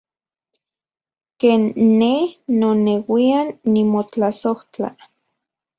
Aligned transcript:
Ken 1.43 1.63
ne 1.99 2.09
noneuian 2.63 3.47
nimotlasojtla. 3.77 4.89